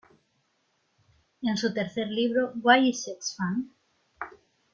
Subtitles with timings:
[1.43, 3.71] En su tercer libro, "Why is Sex Fun?